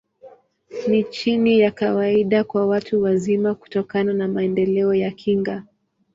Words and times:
Ni 0.87 1.03
chini 1.03 1.59
ya 1.59 1.71
kawaida 1.71 2.43
kwa 2.43 2.67
watu 2.67 3.01
wazima, 3.03 3.55
kutokana 3.55 4.13
na 4.13 4.27
maendeleo 4.27 4.93
ya 4.93 5.11
kinga. 5.11 5.63